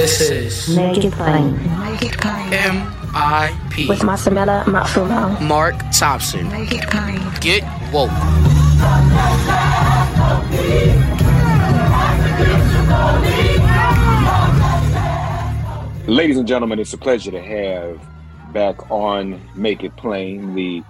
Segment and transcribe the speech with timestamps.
[0.00, 1.52] This is Make it plain.
[1.78, 2.54] Make it plain.
[2.54, 3.86] M.I.P.
[3.86, 5.38] With Masamela Matfumo.
[5.46, 6.48] Mark Thompson.
[6.48, 7.20] Make it plain.
[7.42, 8.08] Get woke.
[16.08, 18.00] Ladies and gentlemen, it's a pleasure to have
[18.54, 20.82] back on Make It Plain the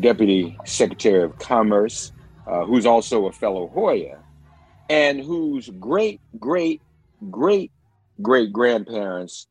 [0.00, 2.10] Deputy Secretary of Commerce,
[2.46, 4.16] uh, who's also a fellow Hoya,
[4.88, 6.80] and whose great, great,
[7.30, 7.70] great,
[8.20, 9.46] great grandparents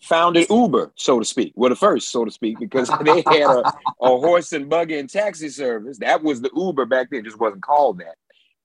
[0.00, 1.52] founded Uber, so to speak.
[1.56, 5.10] Well, the first, so to speak, because they had a, a horse and buggy and
[5.10, 5.98] taxi service.
[5.98, 8.16] That was the Uber back then, just wasn't called that.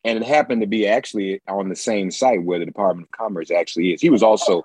[0.03, 3.51] And it happened to be actually on the same site where the Department of Commerce
[3.51, 4.01] actually is.
[4.01, 4.63] He was also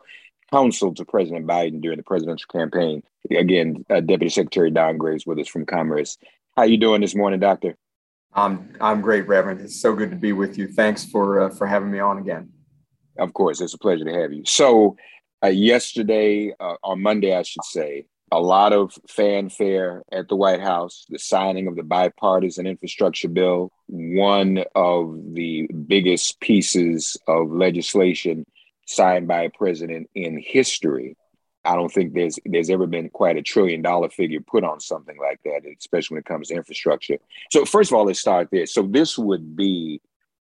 [0.51, 3.03] counsel to President Biden during the presidential campaign.
[3.31, 6.17] Again, uh, Deputy Secretary Don Graves with us from Commerce.
[6.57, 7.77] How you doing this morning, Doctor?
[8.33, 9.61] I'm I'm great, Reverend.
[9.61, 10.69] It's so good to be with you.
[10.69, 12.51] Thanks for uh, for having me on again.
[13.19, 14.43] Of course, it's a pleasure to have you.
[14.45, 14.97] So,
[15.45, 20.61] uh, yesterday, uh, on Monday, I should say, a lot of fanfare at the White
[20.61, 28.45] House, the signing of the bipartisan infrastructure bill, one of the biggest pieces of legislation
[28.87, 31.17] signed by a president in history.
[31.65, 35.17] I don't think there's there's ever been quite a trillion dollar figure put on something
[35.19, 37.19] like that, especially when it comes to infrastructure.
[37.51, 38.67] So first of all, let's start there.
[38.67, 40.01] So this would be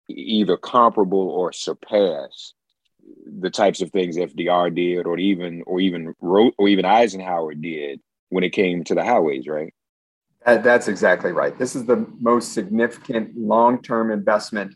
[0.09, 2.55] either comparable or surpass
[3.39, 8.01] the types of things FDR did, or even or even wrote, or even Eisenhower did
[8.31, 9.73] when it came to the highways, right?
[10.45, 11.57] That, that's exactly right.
[11.59, 14.75] This is the most significant long term investment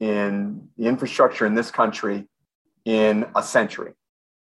[0.00, 2.26] in the infrastructure in this country
[2.84, 3.92] in a century.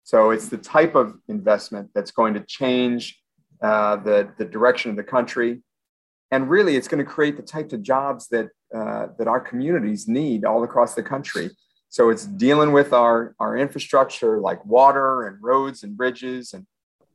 [0.05, 3.21] So it's the type of investment that's going to change
[3.63, 5.63] uh, the, the direction of the country.
[6.31, 10.09] And really, it's going to create the types of jobs that, uh, that our communities
[10.09, 11.51] need all across the country.
[11.89, 16.67] So it's dealing with our, our infrastructure like water and roads and bridges and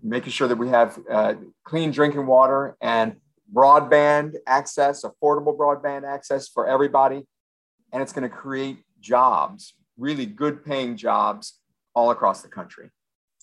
[0.04, 3.16] making sure that we have uh, clean drinking water and
[3.52, 7.26] broadband access, affordable broadband access for everybody.
[7.92, 11.60] And it's going to create jobs really good paying jobs
[11.96, 12.90] all across the country.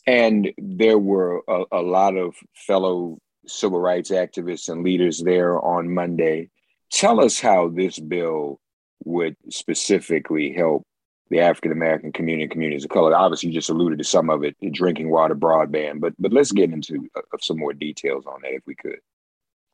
[0.06, 5.92] And there were a, a, lot of fellow civil rights activists and leaders there on
[5.92, 6.50] Monday.
[6.90, 8.60] Tell us how this bill
[9.04, 10.84] would specifically help
[11.30, 13.14] the African American community and communities of color.
[13.14, 16.70] Obviously, you just alluded to some of it, drinking water, broadband, but but let's get
[16.70, 18.98] into uh, some more details on that if we could.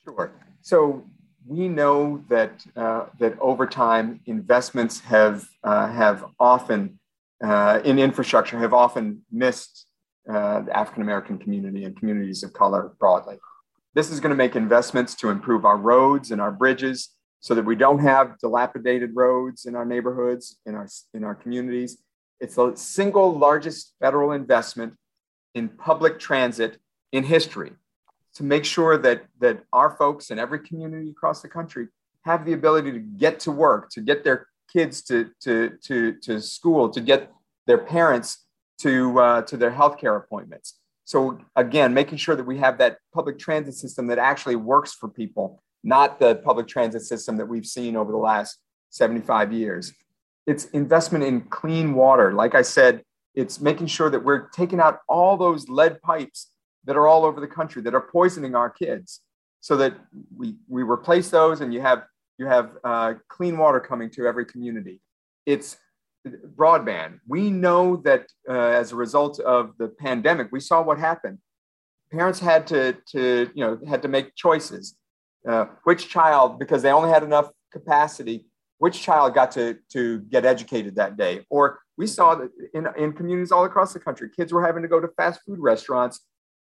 [0.04, 0.32] Sure.
[0.62, 1.04] So
[1.46, 6.98] we know that uh, that over time investments have uh, have often
[7.42, 9.86] uh, in infrastructure have often missed
[10.28, 13.38] uh, the African American community and communities of color broadly.
[13.94, 17.64] This is going to make investments to improve our roads and our bridges so that
[17.64, 21.98] we don't have dilapidated roads in our neighborhoods in our in our communities.
[22.38, 24.94] It's the single largest federal investment
[25.54, 26.78] in public transit
[27.12, 27.72] in history
[28.34, 31.88] to make sure that that our folks in every community across the country
[32.22, 36.40] have the ability to get to work, to get their kids to to to to
[36.40, 37.32] school, to get
[37.66, 38.46] their parents
[38.78, 40.79] to uh, to their healthcare appointments.
[41.10, 45.08] So again, making sure that we have that public transit system that actually works for
[45.08, 48.58] people, not the public transit system that we've seen over the last
[48.90, 49.92] 75 years.
[50.46, 52.32] It's investment in clean water.
[52.32, 53.02] Like I said,
[53.34, 56.52] it's making sure that we're taking out all those lead pipes
[56.84, 59.20] that are all over the country that are poisoning our kids
[59.58, 59.94] so that
[60.36, 62.04] we, we replace those and you have,
[62.38, 65.00] you have uh, clean water coming to every community.
[65.44, 65.76] It's
[66.26, 67.20] broadband.
[67.26, 71.38] We know that uh, as a result of the pandemic, we saw what happened.
[72.12, 74.96] Parents had to, to you know, had to make choices.
[75.48, 78.44] Uh, which child, because they only had enough capacity,
[78.78, 81.46] which child got to, to get educated that day?
[81.48, 84.88] Or we saw that in, in communities all across the country, kids were having to
[84.88, 86.20] go to fast food restaurants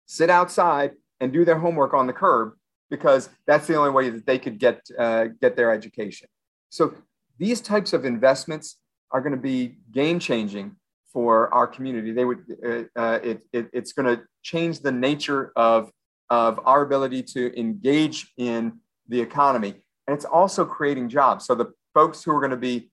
[0.07, 2.53] sit outside and do their homework on the curb
[2.91, 6.29] because that's the only way that they could get uh, get their education.
[6.69, 6.95] So
[7.39, 8.77] these types of investments
[9.13, 10.77] are going to be game changing
[11.13, 12.13] for our community.
[12.13, 15.91] They would uh, uh, it, it, it's going to change the nature of
[16.31, 19.75] of our ability to engage in the economy.
[20.07, 21.45] And it's also creating jobs.
[21.45, 22.91] So the folks who are going to be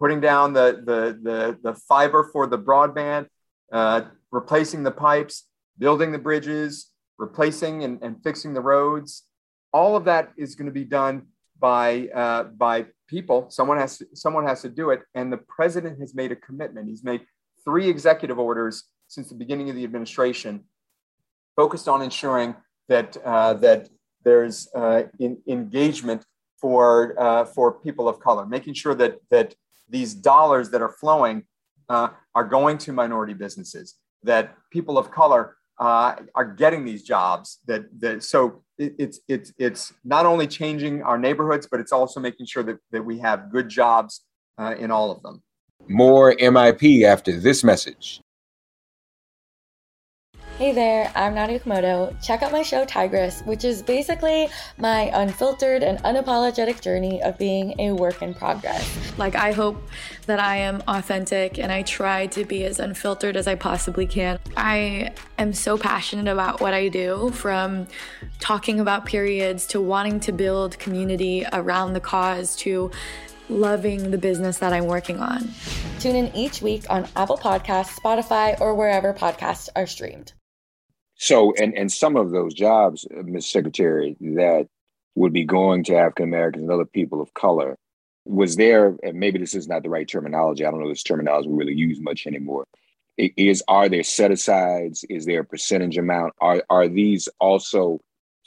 [0.00, 3.26] putting down the, the, the, the fiber for the broadband,
[3.72, 5.44] uh, replacing the pipes,
[5.78, 9.24] building the bridges, replacing and, and fixing the roads,
[9.72, 11.26] all of that is going to be done
[11.58, 13.50] by, uh, by people.
[13.50, 15.02] Someone has, to, someone has to do it.
[15.14, 16.88] And the president has made a commitment.
[16.88, 17.22] He's made
[17.64, 20.64] three executive orders since the beginning of the administration
[21.54, 22.54] focused on ensuring
[22.88, 23.88] that, uh, that
[24.24, 26.24] there's uh, in, engagement
[26.60, 29.54] for, uh, for people of color, making sure that, that
[29.88, 31.44] these dollars that are flowing
[31.88, 37.58] uh, are going to minority businesses, that people of color uh, are getting these jobs.
[37.66, 42.20] That, that so it, it's it's it's not only changing our neighborhoods, but it's also
[42.20, 44.22] making sure that, that we have good jobs
[44.58, 45.42] uh, in all of them.
[45.88, 48.20] More MIP after this message.
[50.58, 52.16] Hey there, I'm Nadya Okamoto.
[52.24, 54.48] Check out my show Tigress, which is basically
[54.78, 58.90] my unfiltered and unapologetic journey of being a work in progress.
[59.18, 59.86] Like, I hope
[60.24, 64.38] that I am authentic and I try to be as unfiltered as I possibly can.
[64.56, 67.86] I am so passionate about what I do from
[68.40, 72.90] talking about periods to wanting to build community around the cause to
[73.50, 75.50] loving the business that I'm working on.
[76.00, 80.32] Tune in each week on Apple Podcasts, Spotify, or wherever podcasts are streamed.
[81.16, 83.50] So, and and some of those jobs, uh, Ms.
[83.50, 84.68] Secretary, that
[85.14, 87.78] would be going to African Americans and other people of color,
[88.26, 88.96] was there?
[89.02, 90.64] And maybe this is not the right terminology.
[90.64, 92.66] I don't know this terminology we really use much anymore.
[93.16, 95.04] Is are there set asides?
[95.08, 96.34] Is there a percentage amount?
[96.40, 98.00] Are are these also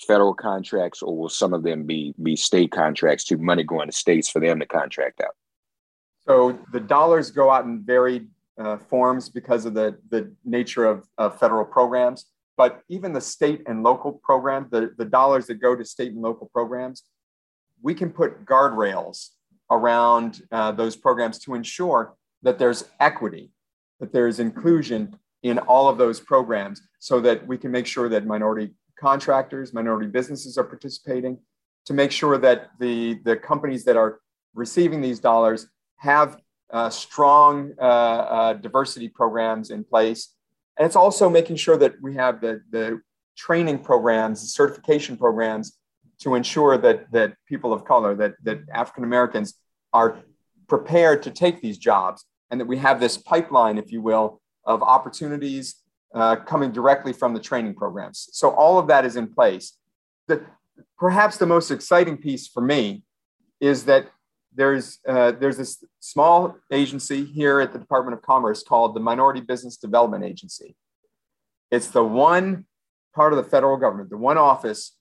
[0.06, 3.92] federal contracts, or will some of them be be state contracts to money going to
[3.92, 5.36] states for them to contract out?
[6.28, 8.28] So the dollars go out in varied
[8.60, 12.28] uh, forms because of the the nature of, of federal programs.
[12.60, 16.22] But even the state and local programs, the, the dollars that go to state and
[16.22, 17.04] local programs,
[17.82, 19.30] we can put guardrails
[19.72, 23.54] around uh, those programs to ensure that there's equity,
[24.02, 28.26] that there's inclusion in all of those programs so that we can make sure that
[28.26, 31.38] minority contractors, minority businesses are participating,
[31.86, 34.20] to make sure that the, the companies that are
[34.54, 36.42] receiving these dollars have
[36.72, 40.36] uh, strong uh, uh diversity programs in place
[40.80, 43.02] and it's also making sure that we have the, the
[43.38, 45.78] training programs, the certification programs
[46.20, 49.56] to ensure that, that people of color, that, that African Americans
[49.92, 50.20] are
[50.68, 54.82] prepared to take these jobs and that we have this pipeline, if you will, of
[54.82, 55.76] opportunities
[56.16, 58.30] uh, coming directly from the training programs.
[58.32, 59.78] So all of that is in place.
[60.28, 60.46] The,
[60.98, 63.04] perhaps the most exciting piece for me
[63.60, 64.08] is that
[64.60, 69.40] there's uh, there's this small agency here at the Department of Commerce called the Minority
[69.40, 70.76] Business Development Agency.
[71.72, 72.66] It's the one
[73.16, 74.98] part of the federal government, the one office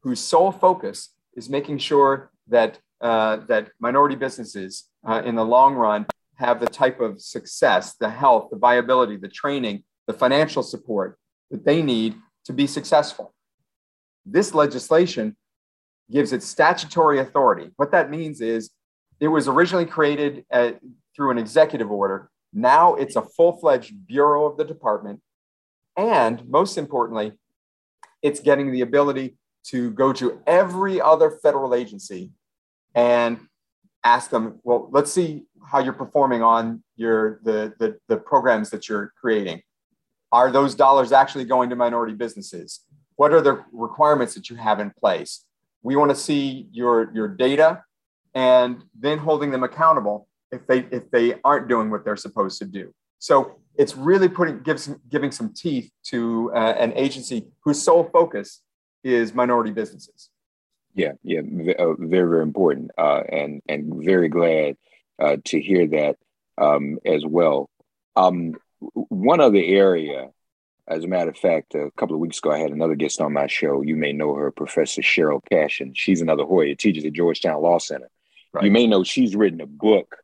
[0.00, 5.74] whose sole focus is making sure that uh, that minority businesses uh, in the long
[5.74, 6.06] run
[6.36, 11.18] have the type of success, the health, the viability, the training, the financial support
[11.50, 12.14] that they need
[12.46, 13.34] to be successful.
[14.24, 15.36] This legislation
[16.10, 17.70] gives it statutory authority.
[17.76, 18.70] What that means is
[19.22, 20.80] it was originally created at,
[21.14, 22.28] through an executive order.
[22.52, 25.20] Now it's a full fledged bureau of the department.
[25.96, 27.32] And most importantly,
[28.20, 29.36] it's getting the ability
[29.68, 32.32] to go to every other federal agency
[32.96, 33.38] and
[34.02, 38.88] ask them, well, let's see how you're performing on your the, the, the programs that
[38.88, 39.62] you're creating.
[40.32, 42.80] Are those dollars actually going to minority businesses?
[43.14, 45.44] What are the requirements that you have in place?
[45.84, 47.84] We want to see your, your data
[48.34, 52.64] and then holding them accountable if they if they aren't doing what they're supposed to
[52.64, 52.92] do.
[53.18, 58.60] So it's really putting gives giving some teeth to uh, an agency whose sole focus
[59.02, 60.28] is minority businesses.
[60.94, 61.40] Yeah, yeah,
[61.78, 64.76] uh, very very important, uh, and and very glad
[65.18, 66.16] uh, to hear that
[66.58, 67.70] um, as well.
[68.14, 70.28] Um, one other area,
[70.86, 73.32] as a matter of fact, a couple of weeks ago, I had another guest on
[73.32, 73.80] my show.
[73.80, 75.94] You may know her, Professor Cheryl Cashin.
[75.94, 78.10] She's another Hoya, teaches at Georgetown Law Center.
[78.52, 78.64] Right.
[78.64, 80.16] You may know she's written a book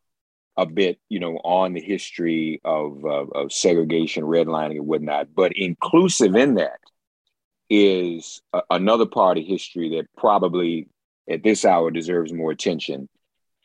[0.57, 5.29] a bit, you know, on the history of, of, of segregation, redlining, and whatnot.
[5.33, 6.79] But inclusive in that
[7.69, 10.87] is a, another part of history that probably
[11.29, 13.07] at this hour deserves more attention.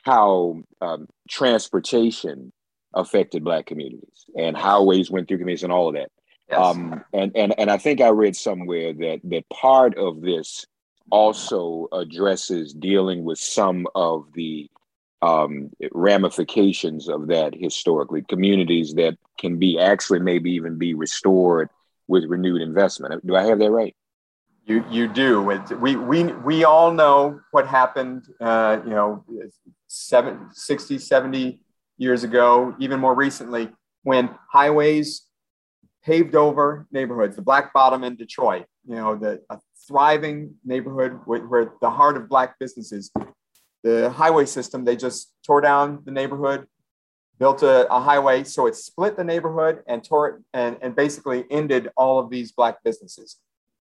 [0.03, 2.53] How um, transportation
[2.93, 6.11] affected Black communities and highways went through communities and all of that.
[6.49, 6.59] Yes.
[6.59, 10.67] Um, and, and, and I think I read somewhere that, that part of this
[11.11, 14.71] also addresses dealing with some of the
[15.23, 21.71] um, ramifications of that historically, communities that can be actually maybe even be restored
[22.09, 23.27] with renewed investment.
[23.27, 23.97] Do I have that right?
[24.67, 25.43] You you do.
[25.81, 28.27] We we we all know what happened.
[28.41, 29.25] Uh, you know,
[29.89, 31.61] seven, 60, 70
[31.99, 33.71] years ago, even more recently,
[34.03, 35.27] when highways
[36.05, 37.37] paved over neighborhoods.
[37.37, 38.67] The Black Bottom in Detroit.
[38.87, 43.11] You know, the a thriving neighborhood where, where the heart of black businesses.
[43.83, 46.67] The highway system, they just tore down the neighborhood,
[47.39, 48.45] built a, a, highway.
[48.45, 52.53] So it split the neighborhood and tore it and, and basically ended all of these
[52.53, 53.37] black businesses.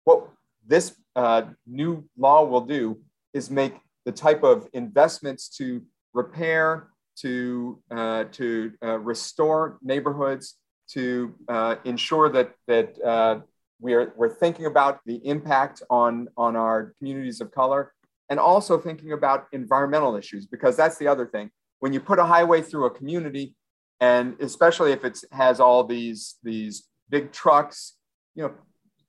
[0.02, 0.28] What
[0.66, 2.98] this uh, new law will do
[3.32, 3.74] is make
[4.04, 5.82] the type of investments to
[6.12, 10.56] repair, to, uh, to uh, restore neighborhoods,
[10.88, 13.44] to uh, ensure that, that
[13.84, 17.92] we are, we're thinking about the impact on, on our communities of color
[18.30, 21.50] and also thinking about environmental issues, because that's the other thing
[21.80, 23.54] when you put a highway through a community,
[24.00, 27.98] and especially if it has all these these big trucks,
[28.34, 28.54] you know,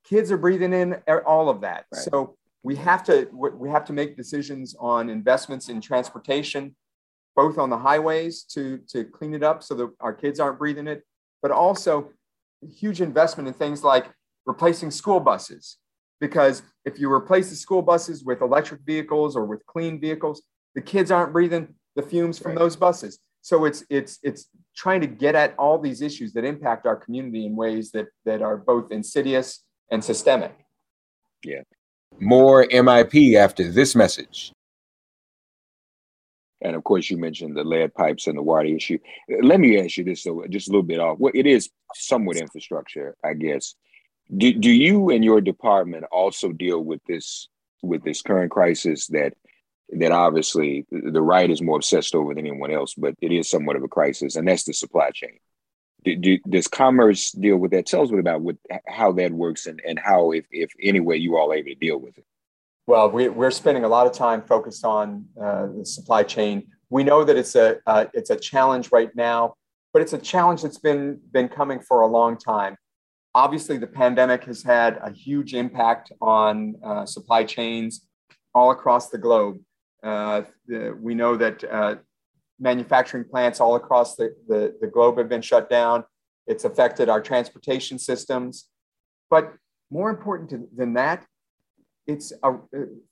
[0.04, 0.88] kids are breathing in
[1.24, 1.86] all of that.
[1.90, 2.02] Right.
[2.02, 6.76] So we have to we have to make decisions on investments in transportation,
[7.34, 10.86] both on the highways to to clean it up so that our kids aren't breathing
[10.86, 11.02] it,
[11.40, 12.10] but also
[12.60, 14.06] huge investment in things like
[14.46, 15.78] replacing school buses.
[16.20, 20.42] Because if you replace the school buses with electric vehicles or with clean vehicles,
[20.74, 22.58] the kids aren't breathing the fumes from right.
[22.58, 23.18] those buses.
[23.42, 27.46] So it's it's it's trying to get at all these issues that impact our community
[27.46, 30.54] in ways that that are both insidious and systemic.
[31.44, 31.62] Yeah.
[32.18, 34.52] More MIP after this message.
[36.62, 38.98] And of course, you mentioned the lead pipes and the water issue.
[39.42, 41.18] Let me ask you this, so just a little bit off.
[41.18, 43.74] Well, it is somewhat infrastructure, I guess.
[44.34, 47.48] Do, do you and your department also deal with this
[47.82, 49.34] with this current crisis that
[49.90, 53.76] that obviously the right is more obsessed over than anyone else, but it is somewhat
[53.76, 55.38] of a crisis, and that's the supply chain.
[56.04, 57.86] Do, do, does commerce deal with that?
[57.86, 58.56] Tell us bit about what,
[58.86, 61.74] how that works and, and how, if, if any way, you all are able to
[61.74, 62.24] deal with it.
[62.86, 66.68] Well, we, we're spending a lot of time focused on uh, the supply chain.
[66.90, 69.54] We know that it's a uh, it's a challenge right now,
[69.92, 72.76] but it's a challenge that's been been coming for a long time.
[73.36, 78.08] Obviously, the pandemic has had a huge impact on uh, supply chains
[78.54, 79.58] all across the globe.
[80.02, 81.96] Uh, the, we know that uh,
[82.58, 86.02] manufacturing plants all across the, the, the, globe have been shut down.
[86.46, 88.70] It's affected our transportation systems.
[89.28, 89.52] But
[89.90, 91.26] more important to, than that,
[92.06, 92.56] it's a, uh,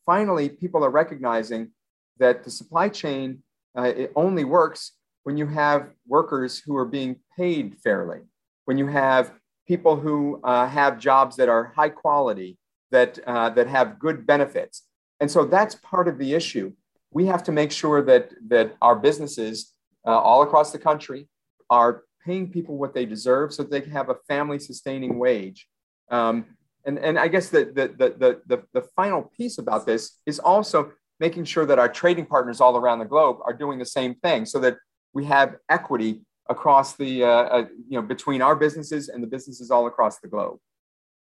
[0.06, 1.72] finally people are recognizing
[2.18, 3.42] that the supply chain
[3.76, 4.92] uh, it only works
[5.24, 8.20] when you have workers who are being paid fairly,
[8.64, 9.30] when you have
[9.66, 12.58] people who uh, have jobs that are high quality,
[12.90, 14.82] that, uh, that have good benefits.
[15.20, 16.72] And so that's part of the issue
[17.14, 19.72] we have to make sure that that our businesses
[20.06, 21.28] uh, all across the country
[21.70, 25.66] are paying people what they deserve so that they can have a family sustaining wage
[26.10, 26.44] um,
[26.84, 30.92] and, and i guess the, the, the, the, the final piece about this is also
[31.20, 34.44] making sure that our trading partners all around the globe are doing the same thing
[34.44, 34.76] so that
[35.14, 39.70] we have equity across the uh, uh, you know between our businesses and the businesses
[39.70, 40.58] all across the globe.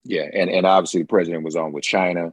[0.04, 2.32] Yeah and, and obviously the president was on with china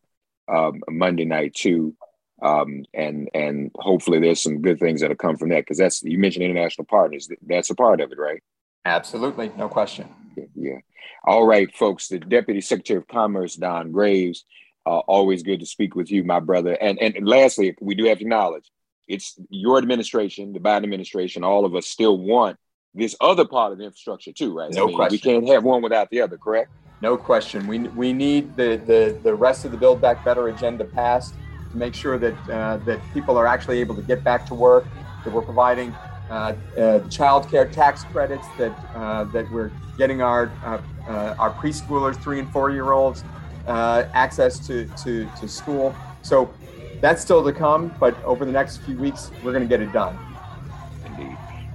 [0.49, 1.95] um, monday night too
[2.41, 6.17] um, and and hopefully there's some good things that'll come from that because that's you
[6.17, 8.41] mentioned international partners that's a part of it right?
[8.83, 10.07] Absolutely no question.
[10.55, 10.79] Yeah,
[11.23, 14.45] all right folks the deputy secretary of commerce don graves
[14.87, 16.73] uh, always good to speak with you my brother.
[16.73, 18.71] And and lastly we do have to acknowledge
[19.07, 22.57] it's your administration the biden administration all of us still want
[22.93, 25.63] this other part of the infrastructure too right no I mean, question we can't have
[25.63, 26.71] one without the other correct
[27.01, 30.85] no question we we need the the the rest of the build back better agenda
[30.85, 31.33] passed
[31.71, 34.85] to make sure that uh, that people are actually able to get back to work,
[35.23, 35.93] that we're providing
[36.29, 41.53] uh, uh, child care tax credits, that uh, that we're getting our uh, uh, our
[41.53, 43.23] preschoolers, three and four year olds,
[43.67, 45.95] access to, to to school.
[46.21, 46.53] So
[46.99, 49.91] that's still to come, but over the next few weeks, we're going to get it
[49.91, 50.17] done.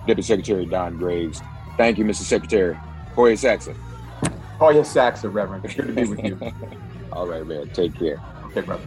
[0.08, 0.16] Indeed.
[0.16, 1.42] Deputy Secretary Don Graves.
[1.76, 2.22] Thank you, Mr.
[2.22, 2.78] Secretary.
[3.14, 3.74] Hoya Saxa.
[4.58, 5.62] Hoya Saxa, Reverend.
[5.64, 6.38] Good to be with you.
[7.12, 7.68] All right, man.
[7.70, 8.20] Take care.
[8.46, 8.86] Okay, brother.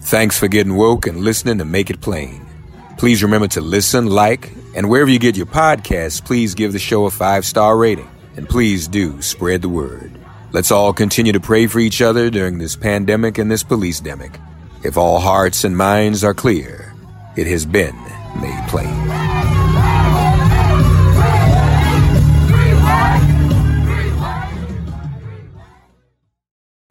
[0.00, 2.46] Thanks for getting woke and listening to Make It Plain.
[2.96, 7.06] Please remember to listen, like, and wherever you get your podcasts, please give the show
[7.06, 8.08] a five star rating.
[8.36, 10.12] And please do spread the word.
[10.52, 14.40] Let's all continue to pray for each other during this pandemic and this police demic.
[14.84, 16.94] If all hearts and minds are clear,
[17.36, 17.96] it has been
[18.40, 19.37] made plain.